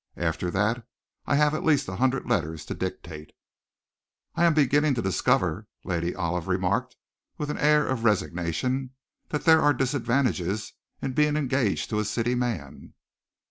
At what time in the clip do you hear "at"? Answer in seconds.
1.53-1.63